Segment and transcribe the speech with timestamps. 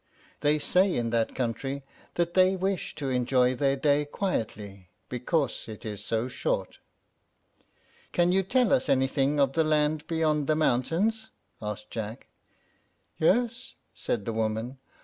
[0.39, 1.83] They say in that country
[2.15, 6.79] that they wish to enjoy their day quietly, because it is so short.
[8.11, 11.29] "Can you tell us anything of the land beyond the mountains?"
[11.61, 12.25] asked Jack.
[13.19, 14.79] "Yes," said the woman.